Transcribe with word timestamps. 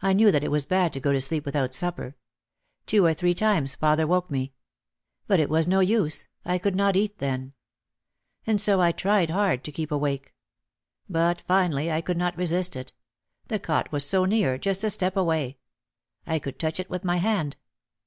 I 0.00 0.14
knew 0.14 0.32
that 0.32 0.42
it 0.42 0.50
was 0.50 0.64
bad 0.64 0.94
to 0.94 1.00
go 1.00 1.12
to 1.12 1.20
sleep 1.20 1.44
without 1.44 1.74
supper. 1.74 2.16
Two 2.86 3.04
or 3.04 3.12
three 3.12 3.34
times 3.34 3.74
father 3.74 4.06
woke 4.06 4.30
me. 4.30 4.54
But 5.26 5.38
it 5.38 5.50
was 5.50 5.68
no 5.68 5.80
use, 5.80 6.26
I 6.46 6.56
could 6.56 6.74
not 6.74 6.96
eat 6.96 7.18
then. 7.18 7.52
And 8.46 8.58
so 8.58 8.80
I 8.80 8.90
tried 8.90 9.28
hard 9.28 9.62
to 9.64 9.70
keep 9.70 9.92
awake. 9.92 10.34
But 11.10 11.42
finally 11.42 11.92
I 11.92 12.00
could 12.00 12.16
not 12.16 12.38
resist 12.38 12.74
it. 12.74 12.94
The 13.48 13.58
cot 13.58 13.92
was 13.92 14.06
so 14.08 14.24
near, 14.24 14.56
just 14.56 14.82
a 14.82 14.88
step 14.88 15.14
away. 15.14 15.58
I 16.26 16.38
could 16.38 16.58
touch 16.58 16.80
it 16.80 16.88
with 16.88 17.04
my 17.04 17.18
hand. 17.18 17.58